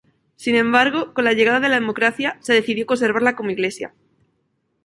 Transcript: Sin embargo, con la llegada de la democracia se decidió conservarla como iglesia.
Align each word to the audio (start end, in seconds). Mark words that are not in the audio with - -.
Sin 0.35 0.55
embargo, 0.55 1.13
con 1.13 1.25
la 1.25 1.33
llegada 1.33 1.59
de 1.59 1.69
la 1.69 1.75
democracia 1.79 2.39
se 2.41 2.53
decidió 2.53 2.87
conservarla 2.87 3.35
como 3.35 3.51
iglesia. 3.51 3.93